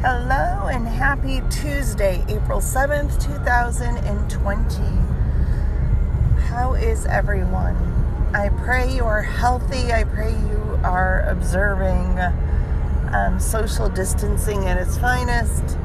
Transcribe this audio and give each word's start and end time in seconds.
Hello 0.00 0.68
and 0.68 0.86
happy 0.86 1.42
Tuesday, 1.50 2.24
April 2.28 2.60
7th, 2.60 3.20
2020. 3.20 4.80
How 6.42 6.74
is 6.74 7.04
everyone? 7.06 7.74
I 8.32 8.50
pray 8.50 8.94
you 8.94 9.02
are 9.02 9.22
healthy. 9.22 9.92
I 9.92 10.04
pray 10.04 10.30
you 10.30 10.78
are 10.84 11.22
observing 11.22 12.16
um, 13.12 13.40
social 13.40 13.88
distancing 13.88 14.66
at 14.68 14.78
its 14.80 14.96
finest 14.96 15.76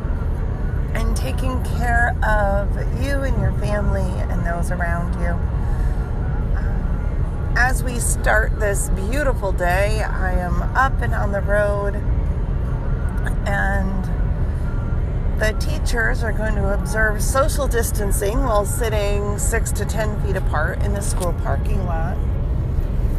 and 0.93 1.17
taking 1.17 1.63
care 1.63 2.15
of 2.23 2.69
you 3.03 3.23
and 3.23 3.41
your 3.41 3.53
family 3.53 4.11
and 4.31 4.45
those 4.45 4.69
around 4.69 5.19
you. 5.23 5.31
Um, 6.55 7.53
as 7.57 7.83
we 7.83 7.97
start 7.97 8.59
this 8.59 8.89
beautiful 8.89 9.51
day, 9.51 10.03
I 10.03 10.33
am 10.33 10.61
up 10.77 11.01
and 11.01 11.15
on 11.15 11.31
the 11.31 11.41
road 11.41 11.95
and 13.45 15.39
the 15.39 15.51
teachers 15.59 16.23
are 16.23 16.31
going 16.31 16.55
to 16.55 16.73
observe 16.73 17.21
social 17.21 17.67
distancing 17.67 18.43
while 18.43 18.65
sitting 18.65 19.37
six 19.37 19.71
to 19.71 19.85
ten 19.85 20.21
feet 20.21 20.35
apart 20.35 20.81
in 20.83 20.93
the 20.93 21.01
school 21.01 21.33
parking 21.43 21.85
lot 21.85 22.15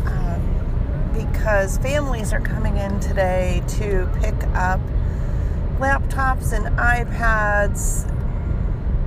um, 0.06 1.10
because 1.12 1.78
families 1.78 2.32
are 2.32 2.40
coming 2.40 2.76
in 2.76 2.98
today 3.00 3.62
to 3.68 4.08
pick 4.20 4.34
up 4.54 4.80
laptops 5.78 6.52
and 6.52 6.66
iPads 6.78 8.10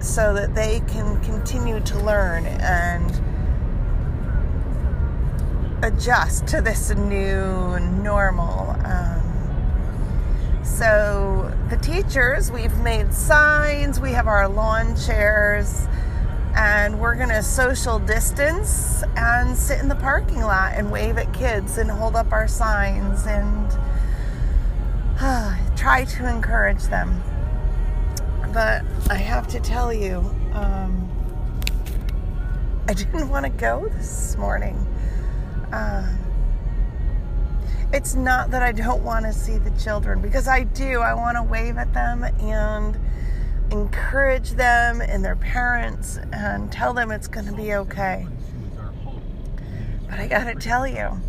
so 0.04 0.34
that 0.34 0.54
they 0.54 0.82
can 0.88 1.20
continue 1.22 1.80
to 1.80 1.98
learn 2.00 2.46
and 2.46 3.22
adjust 5.84 6.48
to 6.48 6.62
this 6.62 6.90
new 6.92 7.80
normal. 7.80 8.76
Um, 8.84 9.27
so, 10.68 11.52
the 11.70 11.78
teachers, 11.78 12.52
we've 12.52 12.78
made 12.80 13.14
signs, 13.14 14.00
we 14.00 14.12
have 14.12 14.28
our 14.28 14.48
lawn 14.48 14.96
chairs, 14.96 15.88
and 16.56 17.00
we're 17.00 17.16
going 17.16 17.30
to 17.30 17.42
social 17.42 17.98
distance 17.98 19.02
and 19.16 19.58
sit 19.58 19.80
in 19.80 19.88
the 19.88 19.96
parking 19.96 20.42
lot 20.42 20.74
and 20.76 20.92
wave 20.92 21.18
at 21.18 21.34
kids 21.34 21.78
and 21.78 21.90
hold 21.90 22.16
up 22.16 22.32
our 22.32 22.48
signs 22.48 23.26
and 23.26 23.72
uh, 25.20 25.58
try 25.76 26.04
to 26.04 26.30
encourage 26.30 26.84
them. 26.84 27.24
But 28.54 28.84
I 29.10 29.16
have 29.16 29.48
to 29.48 29.60
tell 29.60 29.92
you, 29.92 30.18
um, 30.54 31.10
I 32.88 32.94
didn't 32.94 33.30
want 33.30 33.46
to 33.46 33.52
go 33.52 33.88
this 33.90 34.38
morning. 34.38 34.76
Uh, 35.72 36.08
it's 37.94 38.16
not 38.16 38.52
that 38.52 38.62
I 38.62 38.72
don't 38.72 39.04
want 39.04 39.26
to 39.26 39.34
see 39.34 39.58
the 39.58 39.72
children 39.72 40.22
because 40.22 40.48
I 40.48 40.64
do. 40.64 41.00
I 41.00 41.14
want 41.14 41.38
to 41.38 41.44
wave 41.44 41.78
at 41.78 41.94
them 41.94 42.24
and 42.24 43.00
encourage 43.72 44.52
them 44.52 45.02
and 45.02 45.24
their 45.24 45.36
parents 45.36 46.20
and 46.34 46.72
tell 46.72 46.94
them 46.94 47.12
it's 47.12 47.28
going 47.28 47.46
to 47.46 47.54
be 47.54 47.74
okay. 47.74 48.28
But 50.10 50.20
I 50.20 50.28
got 50.28 50.46
to 50.46 50.56
tell 50.56 50.88
you, 50.88 51.22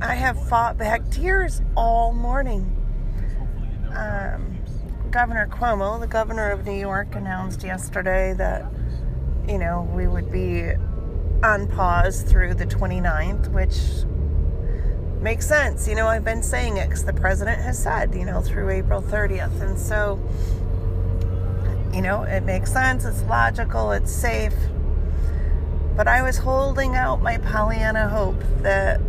I 0.00 0.14
have 0.14 0.48
fought 0.48 0.78
back 0.78 1.08
tears 1.10 1.60
all 1.76 2.12
morning. 2.12 2.74
Um, 3.94 4.58
governor 5.10 5.48
Cuomo, 5.48 5.98
the 5.98 6.06
governor 6.06 6.50
of 6.50 6.64
New 6.64 6.78
York, 6.78 7.14
announced 7.16 7.64
yesterday 7.64 8.32
that, 8.34 8.70
you 9.48 9.58
know, 9.58 9.88
we 9.92 10.06
would 10.06 10.30
be 10.30 10.72
on 11.42 11.68
pause 11.68 12.22
through 12.22 12.54
the 12.54 12.66
29th, 12.66 13.52
which 13.52 13.78
makes 15.22 15.46
sense. 15.46 15.88
You 15.88 15.94
know, 15.94 16.06
I've 16.06 16.24
been 16.24 16.42
saying 16.42 16.76
it 16.76 16.86
because 16.86 17.04
the 17.04 17.12
president 17.12 17.60
has 17.62 17.78
said, 17.80 18.14
you 18.14 18.24
know, 18.24 18.40
through 18.40 18.70
April 18.70 19.02
30th. 19.02 19.60
And 19.60 19.78
so, 19.78 20.20
you 21.94 22.02
know, 22.02 22.22
it 22.22 22.42
makes 22.42 22.72
sense. 22.72 23.04
It's 23.04 23.22
logical. 23.22 23.92
It's 23.92 24.12
safe. 24.12 24.54
But 25.96 26.06
I 26.06 26.22
was 26.22 26.38
holding 26.38 26.94
out 26.94 27.22
my 27.22 27.38
Pollyanna 27.38 28.08
hope 28.08 28.40
that, 28.58 29.00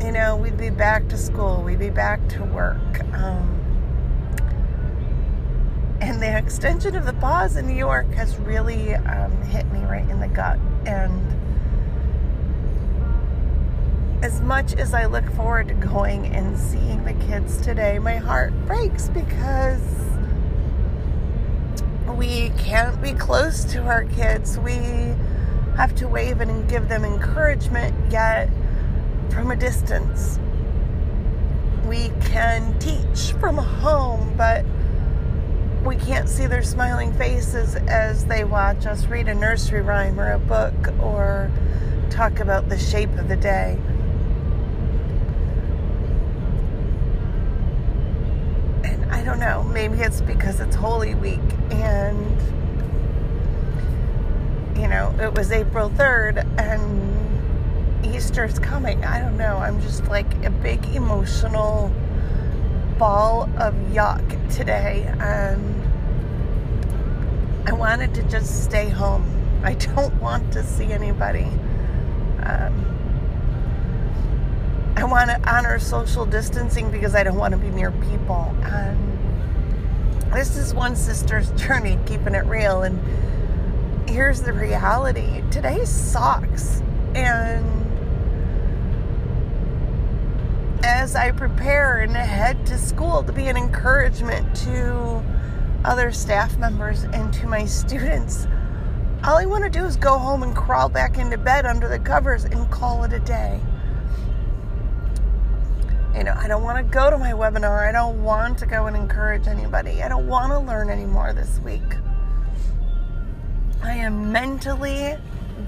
you 0.00 0.10
know, 0.10 0.36
we'd 0.36 0.56
be 0.56 0.70
back 0.70 1.08
to 1.08 1.18
school, 1.18 1.62
we'd 1.62 1.78
be 1.78 1.90
back 1.90 2.26
to 2.30 2.44
work. 2.44 3.00
Um, 3.12 3.51
and 6.02 6.20
the 6.20 6.36
extension 6.36 6.96
of 6.96 7.06
the 7.06 7.12
pause 7.12 7.54
in 7.54 7.64
New 7.68 7.76
York 7.76 8.12
has 8.14 8.36
really 8.38 8.92
um, 8.96 9.30
hit 9.42 9.70
me 9.70 9.78
right 9.84 10.08
in 10.10 10.18
the 10.18 10.26
gut. 10.26 10.58
And 10.84 11.22
as 14.24 14.40
much 14.40 14.74
as 14.74 14.94
I 14.94 15.06
look 15.06 15.30
forward 15.34 15.68
to 15.68 15.74
going 15.74 16.26
and 16.34 16.58
seeing 16.58 17.04
the 17.04 17.12
kids 17.26 17.60
today, 17.60 18.00
my 18.00 18.16
heart 18.16 18.52
breaks 18.66 19.10
because 19.10 19.80
we 22.16 22.50
can't 22.58 23.00
be 23.00 23.12
close 23.12 23.64
to 23.66 23.82
our 23.82 24.04
kids. 24.06 24.58
We 24.58 24.74
have 25.76 25.94
to 25.96 26.08
wave 26.08 26.40
and 26.40 26.68
give 26.68 26.88
them 26.88 27.04
encouragement, 27.04 27.94
yet 28.10 28.50
from 29.30 29.52
a 29.52 29.56
distance. 29.56 30.40
We 31.86 32.10
can 32.22 32.76
teach 32.80 33.34
from 33.38 33.56
home, 33.56 34.34
but 34.36 34.64
we 35.84 35.96
can't 35.96 36.28
see 36.28 36.46
their 36.46 36.62
smiling 36.62 37.12
faces 37.14 37.74
as 37.74 38.24
they 38.26 38.44
watch 38.44 38.86
us 38.86 39.06
read 39.06 39.28
a 39.28 39.34
nursery 39.34 39.82
rhyme 39.82 40.18
or 40.20 40.32
a 40.32 40.38
book 40.38 40.74
or 41.00 41.50
talk 42.08 42.38
about 42.38 42.68
the 42.68 42.78
shape 42.78 43.10
of 43.18 43.28
the 43.28 43.36
day. 43.36 43.78
And 48.84 49.04
I 49.10 49.24
don't 49.24 49.40
know, 49.40 49.64
maybe 49.64 49.98
it's 49.98 50.20
because 50.20 50.60
it's 50.60 50.76
Holy 50.76 51.16
Week 51.16 51.40
and, 51.70 52.36
you 54.76 54.86
know, 54.86 55.12
it 55.20 55.34
was 55.34 55.50
April 55.50 55.90
3rd 55.90 56.46
and 56.60 58.06
Easter's 58.06 58.58
coming. 58.58 59.04
I 59.04 59.20
don't 59.20 59.36
know. 59.36 59.56
I'm 59.56 59.80
just 59.80 60.06
like 60.06 60.44
a 60.44 60.50
big 60.50 60.84
emotional 60.94 61.92
ball 62.98 63.48
of 63.58 63.74
yuck 63.92 64.54
today 64.54 65.04
and 65.18 65.82
I 67.68 67.72
wanted 67.72 68.14
to 68.14 68.22
just 68.24 68.64
stay 68.64 68.88
home. 68.88 69.24
I 69.62 69.74
don't 69.74 70.14
want 70.20 70.52
to 70.52 70.64
see 70.64 70.92
anybody. 70.92 71.46
Um, 72.42 72.92
I 74.96 75.04
want 75.04 75.30
to 75.30 75.40
honor 75.50 75.78
social 75.78 76.26
distancing 76.26 76.90
because 76.90 77.14
I 77.14 77.22
don't 77.22 77.38
want 77.38 77.52
to 77.52 77.58
be 77.58 77.70
near 77.70 77.92
people. 77.92 78.54
And 78.62 79.18
this 80.32 80.56
is 80.56 80.74
one 80.74 80.96
sister's 80.96 81.50
journey, 81.62 81.98
keeping 82.06 82.34
it 82.34 82.44
real. 82.46 82.82
And 82.82 83.00
here's 84.08 84.42
the 84.42 84.52
reality 84.52 85.42
today 85.50 85.84
sucks. 85.84 86.82
And 87.14 87.61
as 91.12 91.16
I 91.16 91.30
prepare 91.30 91.98
and 91.98 92.16
head 92.16 92.64
to 92.68 92.78
school 92.78 93.22
to 93.22 93.34
be 93.34 93.48
an 93.48 93.56
encouragement 93.58 94.56
to 94.64 95.22
other 95.84 96.10
staff 96.10 96.56
members 96.56 97.02
and 97.02 97.30
to 97.34 97.46
my 97.46 97.66
students. 97.66 98.46
All 99.22 99.36
I 99.36 99.44
want 99.44 99.62
to 99.62 99.68
do 99.68 99.84
is 99.84 99.98
go 99.98 100.16
home 100.16 100.42
and 100.42 100.56
crawl 100.56 100.88
back 100.88 101.18
into 101.18 101.36
bed 101.36 101.66
under 101.66 101.86
the 101.86 101.98
covers 101.98 102.44
and 102.44 102.70
call 102.70 103.04
it 103.04 103.12
a 103.12 103.18
day. 103.18 103.60
You 106.16 106.24
know, 106.24 106.34
I 106.34 106.48
don't 106.48 106.62
want 106.62 106.78
to 106.78 106.90
go 106.90 107.10
to 107.10 107.18
my 107.18 107.32
webinar. 107.32 107.86
I 107.86 107.92
don't 107.92 108.22
want 108.22 108.56
to 108.60 108.66
go 108.66 108.86
and 108.86 108.96
encourage 108.96 109.46
anybody. 109.46 110.02
I 110.02 110.08
don't 110.08 110.26
want 110.26 110.50
to 110.52 110.60
learn 110.60 110.88
anymore 110.88 111.34
this 111.34 111.58
week. 111.58 111.82
I 113.82 113.92
am 113.96 114.32
mentally 114.32 115.18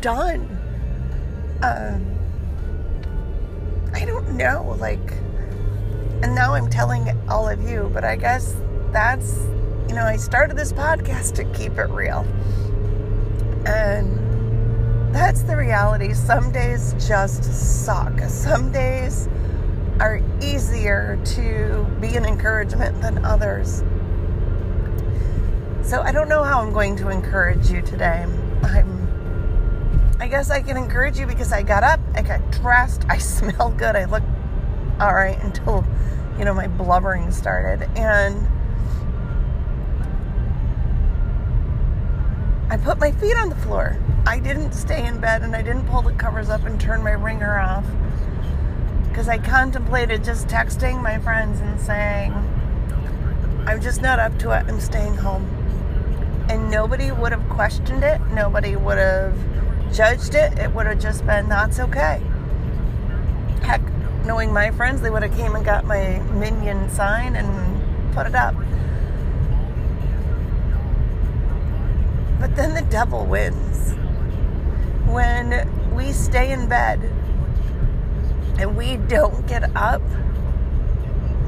done. 0.00 0.41
Um, 1.62 2.15
I 3.93 4.06
don't 4.06 4.38
know, 4.38 4.75
like, 4.81 5.12
and 6.24 6.34
now 6.34 6.54
I'm 6.54 6.70
telling 6.70 7.10
all 7.28 7.46
of 7.46 7.69
you, 7.69 7.90
but 7.93 8.02
I 8.02 8.16
guess 8.16 8.56
that's, 8.93 9.37
you 9.88 9.94
know, 9.94 10.06
I 10.06 10.16
started 10.16 10.56
this 10.56 10.72
podcast 10.72 11.34
to 11.34 11.44
keep 11.52 11.72
it 11.72 11.90
real. 11.90 12.26
And 13.66 15.14
that's 15.14 15.43
the 15.43 15.54
reality. 15.54 16.14
Some 16.14 16.50
days 16.50 16.94
just 17.06 17.44
suck. 17.84 18.19
Some 18.20 18.72
days 18.72 19.28
are 20.00 20.22
easier 20.40 21.20
to 21.37 21.87
be 22.00 22.16
an 22.16 22.25
encouragement 22.25 23.02
than 23.02 23.22
others. 23.22 23.84
So 25.82 26.00
I 26.00 26.10
don't 26.10 26.31
know 26.31 26.43
how 26.43 26.62
I'm 26.62 26.72
going 26.72 26.96
to 26.96 27.10
encourage 27.10 27.70
you 27.70 27.82
today. 27.82 28.25
I'm 28.62 29.04
I 30.20 30.28
guess 30.28 30.50
I 30.50 30.62
can 30.62 30.78
encourage 30.78 31.19
you 31.19 31.26
because 31.26 31.52
I 31.52 31.62
got 31.62 31.82
up, 31.82 32.00
I 32.14 32.22
got 32.22 32.50
dressed, 32.50 33.04
I 33.10 33.19
smell 33.32 33.75
good, 33.76 33.94
I 33.94 34.06
look 34.06 34.22
all 35.04 35.14
right 35.14 35.38
until, 35.42 35.84
you 36.38 36.46
know, 36.46 36.54
my 36.54 36.66
blubbering 36.66 37.30
started. 37.30 37.86
And 37.94 38.48
I 42.70 42.78
put 42.78 42.98
my 42.98 43.12
feet 43.12 43.36
on 43.36 43.50
the 43.50 43.56
floor. 43.56 43.98
I 44.26 44.38
didn't 44.38 44.72
stay 44.72 45.06
in 45.06 45.20
bed 45.20 45.42
and 45.42 45.54
I 45.54 45.60
didn't 45.60 45.86
pull 45.88 46.00
the 46.00 46.14
covers 46.14 46.48
up 46.48 46.64
and 46.64 46.80
turn 46.80 47.02
my 47.02 47.10
ringer 47.10 47.58
off. 47.58 47.84
Because 49.06 49.28
I 49.28 49.36
contemplated 49.36 50.24
just 50.24 50.48
texting 50.48 51.02
my 51.02 51.18
friends 51.18 51.60
and 51.60 51.78
saying, 51.78 52.32
I'm 53.66 53.82
just 53.82 54.00
not 54.00 54.18
up 54.18 54.38
to 54.38 54.52
it. 54.52 54.64
I'm 54.66 54.80
staying 54.80 55.16
home. 55.16 55.44
And 56.48 56.70
nobody 56.70 57.12
would 57.12 57.32
have 57.32 57.46
questioned 57.50 58.04
it. 58.04 58.22
Nobody 58.32 58.74
would 58.74 58.98
have 58.98 59.36
judged 59.94 60.34
it. 60.34 60.58
It 60.58 60.72
would 60.74 60.86
have 60.86 60.98
just 60.98 61.26
been, 61.26 61.50
that's 61.50 61.78
okay. 61.78 62.22
Heck, 63.62 63.82
knowing 64.25 64.53
my 64.53 64.71
friends, 64.71 65.00
they 65.00 65.11
would 65.11 65.23
have 65.23 65.35
came 65.37 65.55
and 65.55 65.65
got 65.65 65.85
my 65.85 66.19
minion 66.32 66.88
sign 66.91 67.37
and 67.37 68.15
put 68.15 68.26
it 68.26 68.35
up. 68.35 68.55
But 72.41 72.56
then 72.56 72.75
the 72.75 72.87
devil 72.91 73.26
wins. 73.26 73.94
When 75.06 75.94
we 75.94 76.12
stay 76.12 76.53
in 76.53 76.69
bed 76.69 77.00
and 78.59 78.76
we 78.76 78.97
don't 78.97 79.47
get 79.47 79.75
up, 79.76 80.03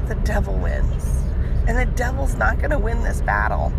the 0.07 0.15
devil 0.15 0.53
wins. 0.55 1.23
And 1.67 1.77
the 1.77 1.85
devil's 1.85 2.35
not 2.35 2.57
going 2.57 2.71
to 2.71 2.79
win 2.79 3.03
this 3.03 3.21
battle. 3.21 3.73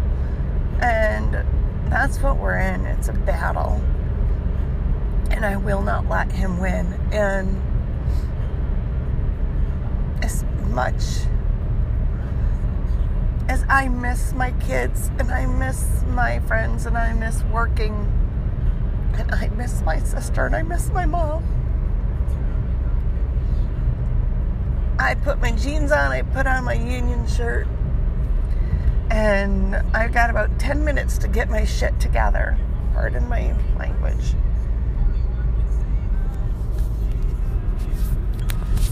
And 0.80 1.44
that's 1.90 2.20
what 2.20 2.36
we're 2.36 2.58
in. 2.58 2.84
It's 2.86 3.08
a 3.08 3.12
battle. 3.12 3.80
And 5.30 5.44
I 5.44 5.56
will 5.56 5.82
not 5.82 6.08
let 6.08 6.30
him 6.30 6.58
win. 6.58 6.86
And 7.12 7.62
as 10.22 10.44
much 10.68 11.26
as 13.48 13.64
I 13.68 13.88
miss 13.88 14.32
my 14.34 14.52
kids 14.52 15.10
and 15.18 15.30
I 15.30 15.46
miss 15.46 16.02
my 16.08 16.38
friends 16.40 16.86
and 16.86 16.98
I 16.98 17.14
miss 17.14 17.42
working 17.44 17.94
and 19.14 19.32
I 19.32 19.48
miss 19.48 19.82
my 19.82 19.98
sister 19.98 20.46
and 20.46 20.54
I 20.54 20.62
miss 20.62 20.90
my 20.90 21.06
mom. 21.06 21.44
I 24.98 25.14
put 25.14 25.40
my 25.40 25.52
jeans 25.52 25.92
on, 25.92 26.10
I 26.10 26.22
put 26.22 26.46
on 26.46 26.64
my 26.64 26.74
union 26.74 27.26
shirt, 27.26 27.68
and 29.10 29.76
I've 29.94 30.12
got 30.12 30.28
about 30.28 30.58
10 30.58 30.84
minutes 30.84 31.18
to 31.18 31.28
get 31.28 31.48
my 31.48 31.64
shit 31.64 31.98
together. 32.00 32.58
Pardon 32.92 33.28
my 33.28 33.54
language. 33.78 34.34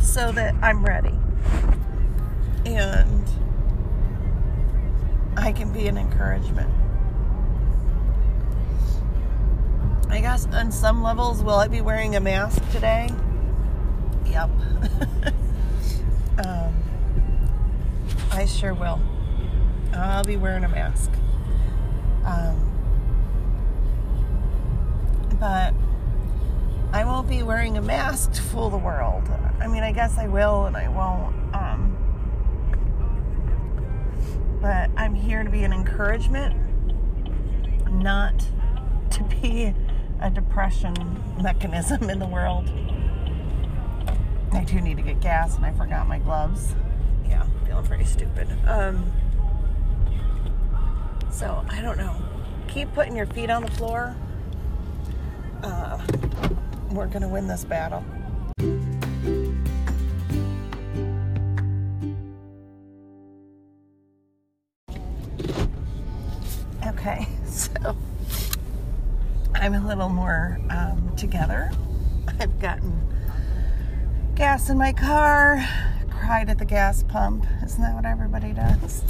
So 0.00 0.32
that 0.32 0.54
I'm 0.62 0.84
ready. 0.84 1.12
And 2.66 3.24
I 5.36 5.52
can 5.52 5.72
be 5.72 5.86
an 5.86 5.96
encouragement. 5.96 6.68
I 10.10 10.20
guess 10.20 10.46
on 10.46 10.72
some 10.72 11.00
levels, 11.00 11.44
will 11.44 11.54
I 11.54 11.68
be 11.68 11.80
wearing 11.80 12.16
a 12.16 12.20
mask 12.20 12.60
today? 12.72 13.08
Yep. 14.26 14.50
um, 16.44 16.74
I 18.32 18.46
sure 18.46 18.74
will. 18.74 19.00
I'll 19.94 20.24
be 20.24 20.36
wearing 20.36 20.64
a 20.64 20.68
mask. 20.68 21.10
Um, 22.24 22.60
but 25.38 25.72
I 26.92 27.04
won't 27.04 27.28
be 27.28 27.44
wearing 27.44 27.78
a 27.78 27.82
mask 27.82 28.32
to 28.32 28.42
fool 28.42 28.70
the 28.70 28.78
world. 28.78 29.22
I 29.60 29.68
mean, 29.68 29.84
I 29.84 29.92
guess 29.92 30.18
I 30.18 30.26
will 30.26 30.66
and 30.66 30.76
I 30.76 30.88
won't. 30.88 31.54
Um, 31.54 31.96
but 34.66 34.90
I'm 34.96 35.14
here 35.14 35.44
to 35.44 35.48
be 35.48 35.62
an 35.62 35.72
encouragement, 35.72 36.52
not 37.88 38.36
to 39.10 39.22
be 39.22 39.72
a 40.20 40.28
depression 40.28 40.92
mechanism 41.40 42.10
in 42.10 42.18
the 42.18 42.26
world. 42.26 42.68
I 44.50 44.64
do 44.64 44.80
need 44.80 44.96
to 44.96 45.04
get 45.04 45.20
gas 45.20 45.54
and 45.54 45.64
I 45.64 45.70
forgot 45.70 46.08
my 46.08 46.18
gloves. 46.18 46.74
Yeah, 47.28 47.46
feeling 47.64 47.86
pretty 47.86 48.06
stupid. 48.06 48.48
Um, 48.66 49.12
so 51.30 51.64
I 51.68 51.80
don't 51.80 51.96
know. 51.96 52.16
Keep 52.66 52.92
putting 52.92 53.14
your 53.14 53.26
feet 53.26 53.50
on 53.50 53.62
the 53.62 53.70
floor. 53.70 54.16
Uh, 55.62 56.04
we're 56.90 57.06
gonna 57.06 57.28
win 57.28 57.46
this 57.46 57.62
battle. 57.62 58.04
I'm 69.58 69.72
a 69.74 69.86
little 69.86 70.10
more 70.10 70.58
um, 70.70 71.12
together. 71.16 71.70
I've 72.38 72.60
gotten 72.60 73.00
gas 74.34 74.68
in 74.68 74.76
my 74.76 74.92
car, 74.92 75.64
cried 76.10 76.50
at 76.50 76.58
the 76.58 76.64
gas 76.64 77.02
pump. 77.02 77.46
Isn't 77.64 77.80
that 77.80 77.94
what 77.94 78.04
everybody 78.04 78.52
does? 78.52 79.02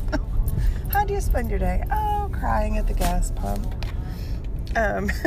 How 0.91 1.05
do 1.05 1.15
you 1.15 1.21
spend 1.21 1.51
your 1.51 1.59
day? 1.59 1.83
Oh, 1.91 2.31
crying 2.33 2.79
at 2.79 2.87
the 2.87 2.95
gas 2.95 3.33
pump. 3.33 3.67
Um, 4.77 5.11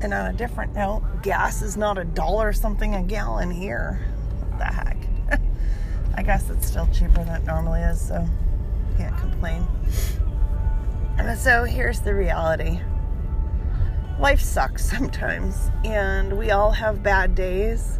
and 0.00 0.14
on 0.14 0.26
a 0.26 0.32
different 0.32 0.72
note, 0.74 1.02
gas 1.22 1.62
is 1.62 1.76
not 1.76 1.98
a 1.98 2.04
dollar 2.04 2.52
something 2.52 2.94
a 2.94 3.02
gallon 3.02 3.50
here. 3.50 4.06
What 4.38 4.58
the 4.58 4.66
heck? 4.66 4.96
I 6.16 6.22
guess 6.22 6.48
it's 6.48 6.68
still 6.68 6.88
cheaper 6.92 7.24
than 7.24 7.42
it 7.42 7.44
normally 7.44 7.80
is, 7.80 8.00
so 8.00 8.24
can't 8.96 9.18
complain. 9.18 9.66
So 11.36 11.64
here's 11.64 12.00
the 12.00 12.14
reality 12.14 12.80
life 14.18 14.40
sucks 14.40 14.84
sometimes, 14.84 15.70
and 15.84 16.36
we 16.36 16.50
all 16.50 16.70
have 16.70 17.02
bad 17.02 17.34
days, 17.34 17.98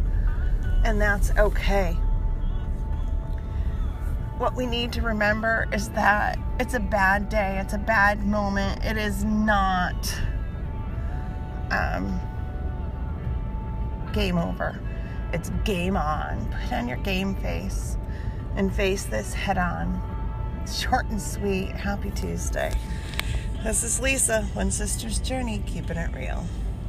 and 0.83 1.01
that's 1.01 1.31
okay. 1.37 1.93
What 4.37 4.55
we 4.55 4.65
need 4.65 4.91
to 4.93 5.01
remember 5.01 5.67
is 5.73 5.89
that 5.89 6.37
it's 6.59 6.73
a 6.73 6.79
bad 6.79 7.29
day, 7.29 7.59
it's 7.59 7.73
a 7.73 7.79
bad 7.79 8.25
moment, 8.25 8.83
it 8.85 8.97
is 8.97 9.23
not 9.23 10.19
um, 11.71 12.19
game 14.13 14.37
over. 14.37 14.79
It's 15.33 15.49
game 15.63 15.95
on. 15.95 16.55
Put 16.63 16.73
on 16.73 16.87
your 16.87 16.97
game 16.97 17.35
face 17.35 17.97
and 18.55 18.73
face 18.73 19.05
this 19.05 19.33
head 19.33 19.57
on. 19.57 20.01
Short 20.71 21.05
and 21.07 21.21
sweet. 21.21 21.69
Happy 21.69 22.11
Tuesday. 22.11 22.71
This 23.63 23.83
is 23.83 24.01
Lisa, 24.01 24.41
One 24.55 24.71
Sister's 24.71 25.19
Journey, 25.19 25.61
keeping 25.67 25.95
it 25.95 26.15
real. 26.15 26.43